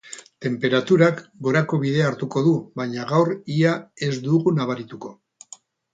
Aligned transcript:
Tenperaturak 0.43 1.19
gorako 1.47 1.79
bidea 1.83 2.07
hartuko 2.11 2.43
du, 2.47 2.55
baina 2.81 3.07
gaur 3.13 3.33
ia 3.59 3.75
ez 4.09 4.13
dugu 4.29 4.55
nabarituko. 4.61 5.17